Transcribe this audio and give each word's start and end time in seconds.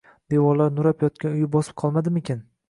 Devorlari 0.33 0.73
nurab 0.77 1.03
yotgan 1.07 1.35
uyi 1.37 1.51
bosib 1.57 1.77
qolmadimikin? 1.83 2.43